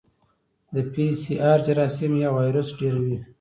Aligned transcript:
د 0.73 0.75
پی 0.91 1.05
سي 1.21 1.33
ار 1.51 1.59
جراثیم 1.65 2.13
یا 2.23 2.29
وایرس 2.35 2.69
ډېروي. 2.79 3.17